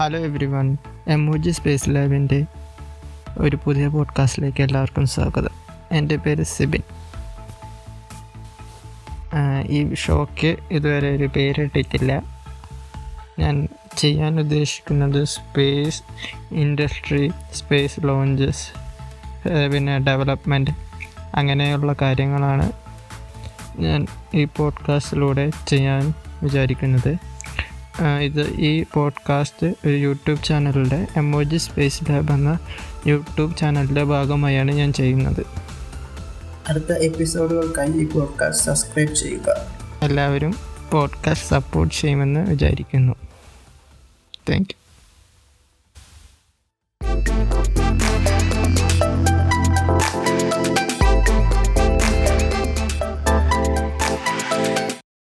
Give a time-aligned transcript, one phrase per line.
[0.00, 0.76] Every one
[1.08, 2.44] emoji space ലാബിന്റെ
[3.38, 5.50] ഒരു പുതിയ പോഡ്കാസ്റ്റിലേക്ക് എല്ലാവർക്കും സ്വാഗതം.
[5.92, 6.82] എന്റെ പേര് സിബിൻ.
[9.66, 12.22] ഈ ഷോക്ക് ഇതുവരെ ഒരു പേരിട്ടിട്ടില്ല.
[13.38, 16.02] ഞാൻ ചെയ്യാൻ ഉദ്ദേശിക്കുന്നത് സ്പേസ്
[16.54, 18.68] ഇൻഡസ്ട്രി സ്പേസ് ലോഞ്ചസ്
[19.72, 20.70] പിന്നെ ഡെവലപ്മെന്റ്
[21.34, 22.72] അങ്ങനെയുള്ള കാര്യങ്ങളാണ്
[23.78, 27.35] ഞാൻ ഈ പോഡ്കാസ്റ്റിലൂടെ ചെയ്യാൻ വിചാരിക്കുന്നത്.
[28.02, 32.58] ഇത് ഈ പോഡ്കാസ്റ്റ് ഒരു യൂട്യൂബ് ചാനലിന്റെ എമോജി സ്പേസ് ലാബ് എന്ന
[33.06, 35.46] യൂട്യൂബ് ചാനലിന്റെ ഭാഗമായാണ് ഞാൻ ചെയ്യുന്നത്.
[36.68, 39.56] അടുത്ത എപ്പിസോഡുകൾക്കായി ഈ പോഡ്കാസ്റ്റ് സബ്സ്ക്രൈബ് ചെയ്യുക.
[40.02, 40.54] എല്ലാവരും
[40.92, 43.12] പോഡ്കാസ്റ്റ് സപ്പോർട്ട് ചെയ്യുമെന്ന് വിചാരിക്കുന്നു.
[44.50, 44.85] Thank you